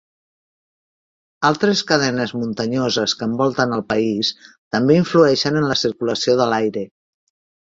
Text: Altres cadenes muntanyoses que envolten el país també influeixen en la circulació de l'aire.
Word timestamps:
Altres 1.49 1.83
cadenes 1.91 2.33
muntanyoses 2.43 3.15
que 3.19 3.27
envolten 3.33 3.77
el 3.77 3.85
país 3.93 4.33
també 4.77 4.99
influeixen 5.03 5.61
en 5.63 5.69
la 5.75 5.81
circulació 5.83 6.39
de 6.41 6.53
l'aire. 6.55 6.87